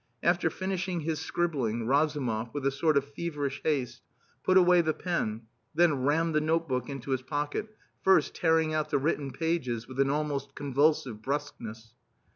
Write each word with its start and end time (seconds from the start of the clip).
After 0.23 0.49
finishing 0.49 1.01
his 1.01 1.19
scribbling, 1.19 1.85
Razumov, 1.85 2.55
with 2.55 2.65
a 2.65 2.71
sort 2.71 2.97
of 2.97 3.05
feverish 3.13 3.61
haste, 3.63 4.01
put 4.43 4.57
away 4.57 4.81
the 4.81 4.95
pen, 4.95 5.43
then 5.75 6.05
rammed 6.05 6.33
the 6.33 6.41
notebook 6.41 6.89
into 6.89 7.11
his 7.11 7.21
pocket, 7.21 7.67
first 8.03 8.33
tearing 8.33 8.73
out 8.73 8.89
the 8.89 8.97
written 8.97 9.29
pages 9.29 9.87
with 9.87 9.99
an 9.99 10.09
almost 10.09 10.55
convulsive 10.55 11.21
brusqueness. 11.21 11.93